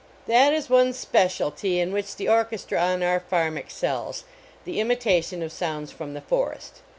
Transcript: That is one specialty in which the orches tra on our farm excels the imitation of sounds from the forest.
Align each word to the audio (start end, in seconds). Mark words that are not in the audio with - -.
That 0.25 0.51
is 0.51 0.67
one 0.67 0.93
specialty 0.93 1.79
in 1.79 1.91
which 1.91 2.15
the 2.15 2.25
orches 2.25 2.65
tra 2.67 2.79
on 2.79 3.03
our 3.03 3.19
farm 3.19 3.55
excels 3.55 4.23
the 4.65 4.79
imitation 4.79 5.43
of 5.43 5.51
sounds 5.51 5.91
from 5.91 6.15
the 6.15 6.21
forest. 6.21 6.81